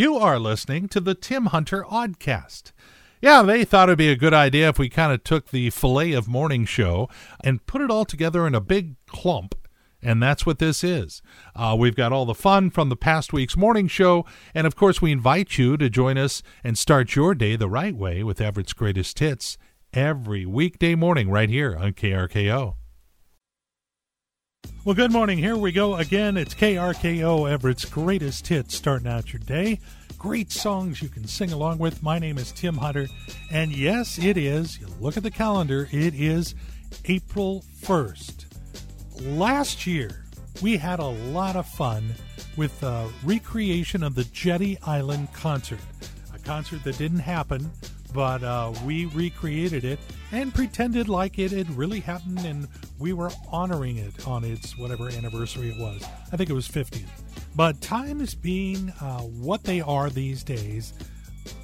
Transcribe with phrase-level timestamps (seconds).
[0.00, 2.72] You are listening to the Tim Hunter Oddcast.
[3.20, 6.12] Yeah, they thought it'd be a good idea if we kind of took the filet
[6.12, 7.10] of morning show
[7.44, 9.54] and put it all together in a big clump.
[10.02, 11.20] And that's what this is.
[11.54, 14.24] Uh, we've got all the fun from the past week's morning show.
[14.54, 17.94] And of course, we invite you to join us and start your day the right
[17.94, 19.58] way with Everett's Greatest Hits
[19.92, 22.79] every weekday morning right here on KRKO.
[24.82, 25.36] Well, good morning.
[25.36, 26.38] Here we go again.
[26.38, 29.78] It's KRKO Everett's Greatest Hits starting out your day.
[30.16, 32.02] Great songs you can sing along with.
[32.02, 33.06] My name is Tim Hunter.
[33.52, 34.80] And yes, it is.
[34.80, 36.54] You look at the calendar, it is
[37.04, 38.46] April 1st.
[39.36, 40.24] Last year,
[40.62, 42.14] we had a lot of fun
[42.56, 45.80] with the recreation of the Jetty Island concert,
[46.34, 47.70] a concert that didn't happen
[48.12, 49.98] but uh, we recreated it
[50.32, 55.08] and pretended like it had really happened and we were honoring it on its whatever
[55.08, 56.04] anniversary it was.
[56.32, 57.06] I think it was 50th.
[57.56, 60.92] But times being uh, what they are these days,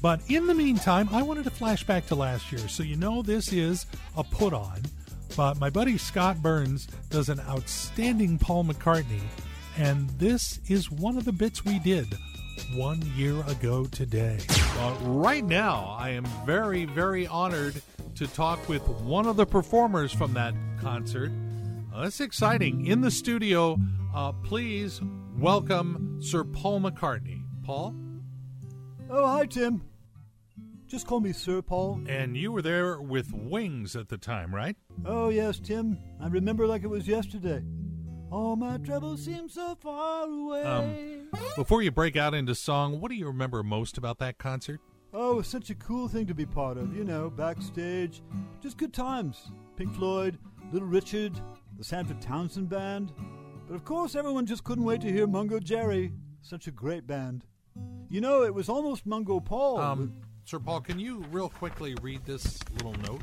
[0.00, 2.68] But in the meantime, I wanted to flash back to last year.
[2.68, 3.86] So you know this is
[4.16, 4.82] a put on.
[5.36, 9.20] But my buddy Scott Burns does an outstanding Paul McCartney.
[9.76, 12.06] And this is one of the bits we did
[12.74, 14.38] one year ago today.
[14.78, 17.80] Uh, right now, I am very, very honored
[18.16, 21.30] to talk with one of the performers from that concert.
[21.94, 22.86] Uh, that's exciting.
[22.86, 23.78] In the studio,
[24.14, 25.00] uh, please
[25.36, 27.42] welcome Sir Paul McCartney.
[27.64, 27.94] Paul?
[29.10, 29.82] Oh, hi, Tim.
[30.86, 32.00] Just call me Sir Paul.
[32.08, 34.74] And you were there with Wings at the time, right?
[35.04, 35.98] Oh, yes, Tim.
[36.20, 37.62] I remember like it was yesterday.
[38.30, 40.62] All my troubles seem so far away.
[40.62, 44.80] Um, before you break out into song, what do you remember most about that concert?
[45.14, 46.94] Oh, it was such a cool thing to be part of.
[46.94, 48.22] You know, backstage,
[48.60, 49.50] just good times.
[49.76, 50.38] Pink Floyd,
[50.72, 51.40] Little Richard,
[51.78, 53.12] the Sanford Townsend Band.
[53.66, 56.12] But of course, everyone just couldn't wait to hear Mungo Jerry.
[56.42, 57.46] Such a great band.
[58.10, 59.78] You know, it was almost Mungo Paul.
[59.78, 60.12] Um,
[60.44, 63.22] Sir Paul, can you real quickly read this little note?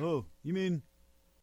[0.00, 0.82] Oh, you mean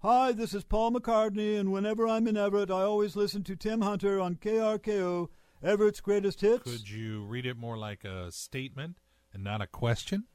[0.05, 3.79] Hi, this is Paul McCartney, and whenever I'm in Everett, I always listen to Tim
[3.79, 5.29] Hunter on KRKO,
[5.63, 6.69] Everett's Greatest Hits.
[6.69, 8.97] Could you read it more like a statement
[9.33, 10.25] and not a question?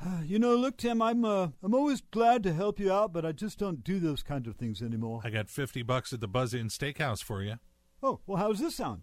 [0.24, 3.32] You know, look, Tim, I'm uh, I'm always glad to help you out, but I
[3.32, 5.20] just don't do those kind of things anymore.
[5.22, 7.56] I got fifty bucks at the Buzz Inn Steakhouse for you.
[8.02, 9.02] Oh, well, how's this sound?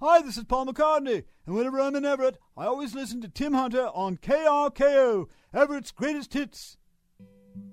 [0.00, 3.52] Hi, this is Paul McCartney, and whenever I'm in Everett, I always listen to Tim
[3.52, 6.77] Hunter on KRKO, Everett's Greatest Hits.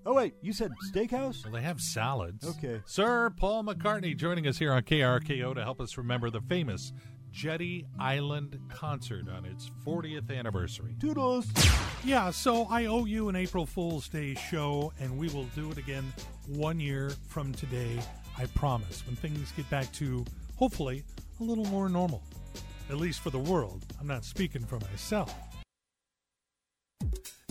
[0.05, 1.43] Oh, wait, you said steakhouse?
[1.43, 2.47] Well, they have salads.
[2.47, 2.81] Okay.
[2.85, 6.93] Sir Paul McCartney joining us here on KRKO to help us remember the famous
[7.31, 10.95] Jetty Island concert on its 40th anniversary.
[10.99, 11.47] Toodles.
[12.05, 15.77] Yeah, so I owe you an April Fool's Day show, and we will do it
[15.77, 16.13] again
[16.47, 17.99] one year from today.
[18.37, 19.05] I promise.
[19.05, 20.23] When things get back to,
[20.55, 21.03] hopefully,
[21.39, 22.23] a little more normal.
[22.89, 23.83] At least for the world.
[23.99, 25.33] I'm not speaking for myself.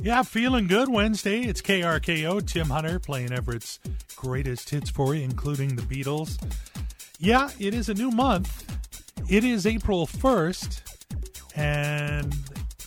[0.05, 1.45] Yeah, feeling good Wednesday.
[1.45, 2.47] It's KRKO.
[2.47, 3.81] Tim Hunter playing Everett's
[4.17, 6.37] greatest hits for you, including the Beatles.
[7.19, 8.71] Yeah, it is a new month.
[9.31, 10.83] It is April 1st,
[11.57, 12.37] and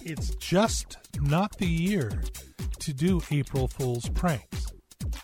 [0.04, 2.22] it's just not the year
[2.82, 4.68] to do April Fool's pranks.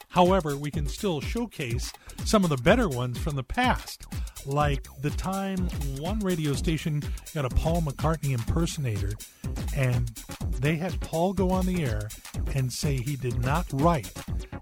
[0.10, 1.94] However, we can still showcase
[2.26, 4.08] some of the better ones from the past,
[4.48, 5.68] like the time
[6.00, 7.04] one radio station
[7.36, 9.12] got a Paul McCartney impersonator
[9.76, 10.12] and
[10.64, 12.08] they had Paul go on the air
[12.56, 14.14] and say he did not write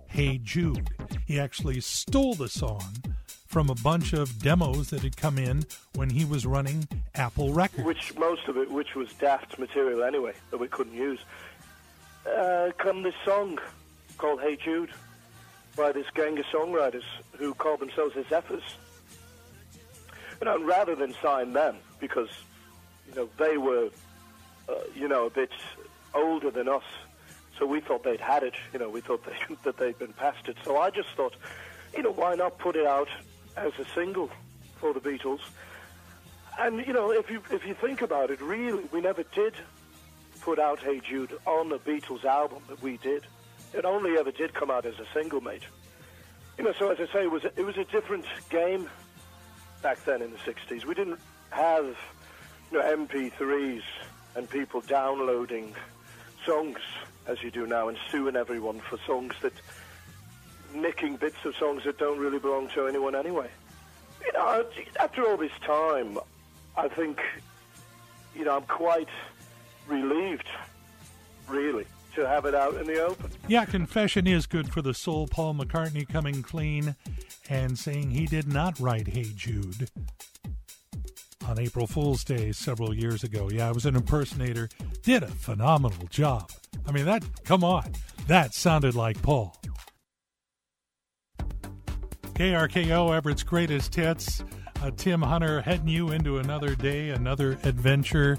[0.07, 0.89] Hey Jude.
[1.27, 3.03] He actually stole the song
[3.45, 5.63] from a bunch of demos that had come in
[5.93, 7.83] when he was running Apple Records.
[7.83, 11.19] Which most of it, which was daft material anyway, that we couldn't use.
[12.27, 13.59] Uh, come this song
[14.17, 14.89] called Hey Jude
[15.75, 17.03] by this gang of songwriters
[17.37, 18.63] who called themselves the Zephyrs.
[20.41, 22.29] You know, rather than sign them, because,
[23.07, 23.89] you know, they were,
[24.67, 25.51] uh, you know, a bit
[26.13, 26.83] older than us.
[27.57, 28.55] So we thought they'd had it.
[28.73, 30.57] You know, we thought they, that they'd been past it.
[30.63, 31.35] So I just thought,
[31.95, 33.09] you know, why not put it out
[33.57, 34.29] as a single
[34.79, 35.41] for the Beatles?
[36.59, 39.53] And you know, if you if you think about it, really, we never did
[40.41, 43.25] put out Hey Jude on a Beatles album that we did.
[43.73, 45.63] It only ever did come out as a single, mate.
[46.57, 48.89] You know, so as I say, it was a, it was a different game
[49.81, 50.85] back then in the '60s.
[50.85, 51.19] We didn't
[51.51, 51.95] have
[52.71, 53.83] you know MP3s
[54.35, 55.73] and people downloading
[56.45, 56.79] songs
[57.27, 59.53] as you do now and suing everyone for songs that
[60.73, 63.49] nicking bits of songs that don't really belong to anyone anyway.
[64.25, 64.65] You know,
[64.99, 66.17] after all this time,
[66.77, 67.19] I think,
[68.35, 69.09] you know, I'm quite
[69.87, 70.47] relieved,
[71.47, 71.85] really,
[72.15, 73.31] to have it out in the open.
[73.47, 75.27] Yeah, confession is good for the soul.
[75.27, 76.95] Paul McCartney coming clean
[77.49, 79.89] and saying he did not write Hey Jude
[81.51, 83.49] on April Fool's Day several years ago.
[83.51, 84.69] Yeah, I was an impersonator.
[85.03, 86.49] Did a phenomenal job.
[86.87, 87.91] I mean, that, come on,
[88.27, 89.53] that sounded like Paul.
[92.35, 94.45] KRKO, Everett's greatest hits.
[94.81, 98.37] Uh, Tim Hunter heading you into another day, another adventure,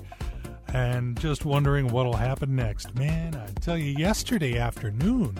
[0.72, 2.94] and just wondering what'll happen next.
[2.94, 5.38] Man, I tell you, yesterday afternoon,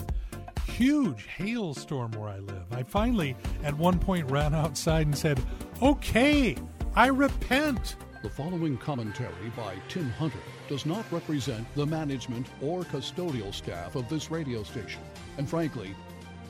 [0.66, 2.70] huge hailstorm where I live.
[2.70, 3.34] I finally,
[3.64, 5.40] at one point, ran outside and said,
[5.80, 6.56] Okay,
[6.94, 7.96] I repent.
[8.22, 14.10] The following commentary by Tim Hunter does not represent the management or custodial staff of
[14.10, 15.00] this radio station.
[15.38, 15.94] And frankly,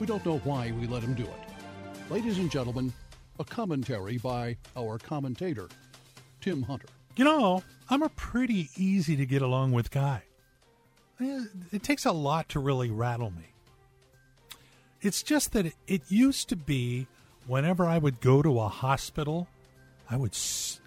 [0.01, 2.11] we don't know why we let him do it.
[2.11, 2.91] Ladies and gentlemen,
[3.39, 5.69] a commentary by our commentator,
[6.41, 6.89] Tim Hunter.
[7.15, 10.23] You know, I'm a pretty easy to get along with guy.
[11.21, 13.53] Eh, it takes a lot to really rattle me.
[15.01, 17.07] It's just that it used to be
[17.47, 19.47] whenever I would go to a hospital
[20.09, 20.37] I would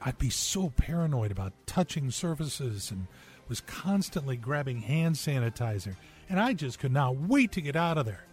[0.03, 3.07] I'd be so paranoid about touching surfaces and
[3.49, 5.97] was constantly grabbing hand sanitizer
[6.29, 8.25] and I just could not wait to get out of there.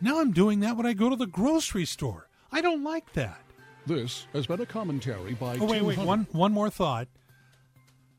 [0.00, 2.28] Now I'm doing that when I go to the grocery store.
[2.50, 3.40] I don't like that.
[3.86, 7.08] This has been a commentary by Oh wait, wait, one one more thought.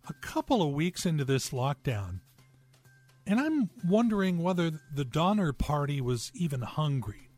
[0.10, 2.20] A couple of weeks into this lockdown,
[3.26, 7.30] and I'm wondering whether the Donner Party was even hungry.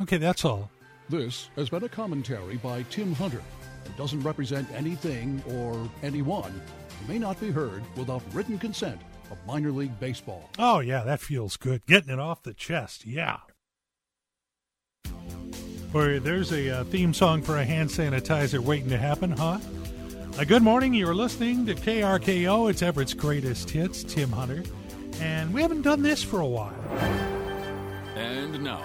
[0.00, 0.70] Okay, that's all.
[1.08, 3.42] This has been a commentary by Tim Hunter.
[3.84, 6.60] It doesn't represent anything or anyone.
[7.02, 10.48] It may not be heard without written consent of minor league baseball.
[10.58, 11.84] Oh, yeah, that feels good.
[11.86, 13.38] Getting it off the chest, yeah.
[15.92, 19.58] Boy, there's a uh, theme song for a hand sanitizer waiting to happen, huh?
[20.38, 20.94] Uh, good morning.
[20.94, 22.70] You're listening to KRKO.
[22.70, 24.64] It's Everett's greatest hits, Tim Hunter.
[25.20, 26.74] And we haven't done this for a while.
[28.16, 28.84] And now,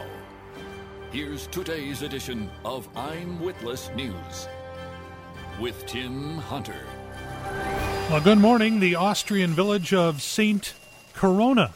[1.12, 4.48] here's today's edition of I'm Witless News
[5.60, 6.86] with Tim Hunter.
[8.10, 8.80] Well, good morning.
[8.80, 10.74] The Austrian village of St.
[11.14, 11.74] Corona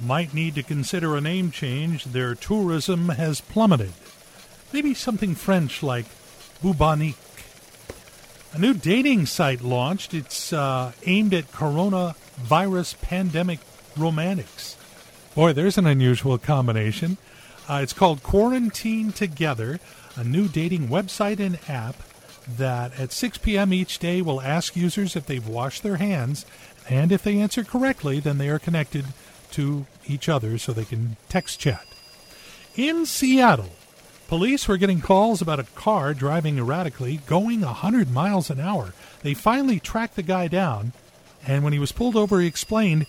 [0.00, 2.04] might need to consider a name change.
[2.04, 3.92] Their tourism has plummeted.
[4.72, 6.06] Maybe something French like
[6.60, 7.16] Bubonique.
[8.54, 10.14] A new dating site launched.
[10.14, 13.60] It's uh, aimed at coronavirus pandemic
[13.96, 14.76] romantics.
[15.34, 17.18] Boy, there's an unusual combination.
[17.68, 19.78] Uh, it's called Quarantine Together,
[20.16, 21.96] a new dating website and app
[22.56, 23.74] that at 6 p.m.
[23.74, 26.46] each day will ask users if they've washed their hands,
[26.88, 29.04] and if they answer correctly, then they are connected
[29.50, 31.86] to each other so they can text chat.
[32.74, 33.72] In Seattle,
[34.28, 38.94] police were getting calls about a car driving erratically, going 100 miles an hour.
[39.22, 40.92] They finally tracked the guy down,
[41.46, 43.04] and when he was pulled over, he explained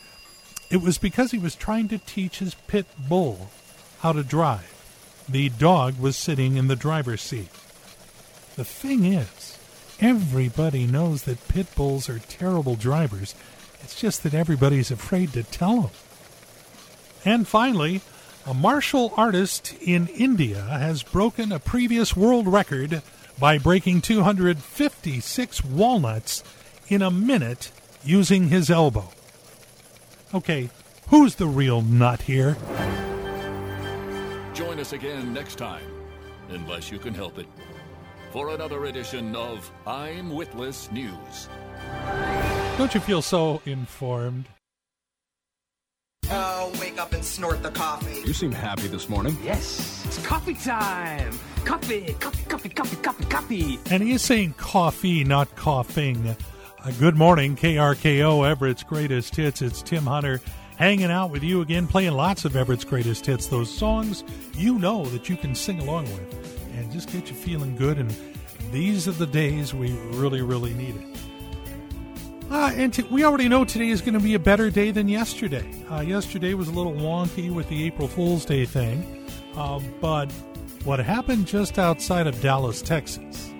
[0.69, 3.49] it was because he was trying to teach his pit bull
[3.99, 4.75] how to drive.
[5.27, 7.49] The dog was sitting in the driver's seat.
[8.55, 9.57] The thing is,
[9.99, 13.35] everybody knows that pit bulls are terrible drivers.
[13.81, 15.91] It's just that everybody's afraid to tell them.
[17.25, 18.01] And finally,
[18.45, 23.01] a martial artist in India has broken a previous world record
[23.37, 26.43] by breaking 256 walnuts
[26.87, 27.71] in a minute
[28.03, 29.09] using his elbow.
[30.33, 30.69] Okay,
[31.09, 32.57] who's the real nut here?
[34.59, 35.85] Join us again next time,
[36.49, 37.47] unless you can help it,
[38.33, 41.47] for another edition of I'm Witless News.
[42.77, 44.49] Don't you feel so informed?
[46.29, 48.19] Oh, wake up and snort the coffee.
[48.27, 49.37] You seem happy this morning.
[49.41, 51.39] Yes, it's coffee time.
[51.63, 53.79] Coffee, coffee, coffee, coffee, coffee, coffee.
[53.89, 56.35] And he is saying coffee, not coughing.
[56.83, 59.61] Uh, good morning, KRKO, Everett's greatest hits.
[59.61, 60.41] It's Tim Hunter
[60.79, 63.47] hanging out with you again, playing lots of Everett's greatest hits.
[63.47, 64.23] Those songs
[64.55, 67.97] you know that you can sing along with and just get you feeling good.
[67.97, 68.15] And
[68.71, 71.17] these are the days we really, really need it.
[72.49, 75.09] Uh, and t- we already know today is going to be a better day than
[75.09, 75.69] yesterday.
[75.91, 80.31] Uh, yesterday was a little wonky with the April Fool's Day thing, uh, but
[80.85, 83.51] what happened just outside of Dallas, Texas,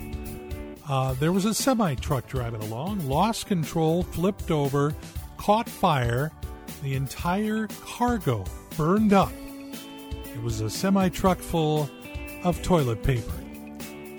[0.87, 4.95] uh, there was a semi truck driving along, lost control, flipped over,
[5.37, 6.31] caught fire.
[6.81, 8.45] The entire cargo
[8.77, 9.31] burned up.
[10.33, 11.89] It was a semi truck full
[12.43, 13.33] of toilet paper.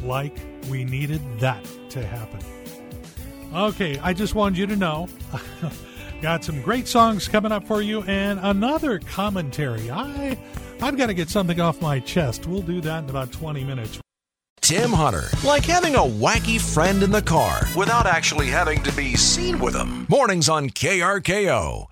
[0.02, 0.37] Like
[0.71, 2.40] we needed that to happen.
[3.55, 5.09] Okay, I just wanted you to know.
[6.23, 9.90] Got some great songs coming up for you and another commentary.
[9.90, 10.38] I
[10.83, 12.47] I've got to get something off my chest.
[12.47, 14.00] We'll do that in about 20 minutes.
[14.61, 19.17] Tim Hunter, like having a wacky friend in the car without actually having to be
[19.17, 20.07] seen with him.
[20.09, 21.88] Mornings on KRKO.